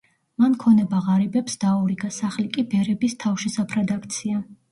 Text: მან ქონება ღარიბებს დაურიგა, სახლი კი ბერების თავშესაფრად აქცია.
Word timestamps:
მან 0.43 0.53
ქონება 0.61 1.01
ღარიბებს 1.09 1.59
დაურიგა, 1.65 2.09
სახლი 2.17 2.47
კი 2.57 2.65
ბერების 2.73 3.15
თავშესაფრად 3.25 3.97
აქცია. 3.99 4.43